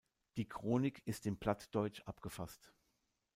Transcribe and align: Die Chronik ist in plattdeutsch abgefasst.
Die 0.35 0.47
Chronik 0.49 1.03
ist 1.05 1.27
in 1.27 1.37
plattdeutsch 1.37 2.01
abgefasst. 2.07 2.73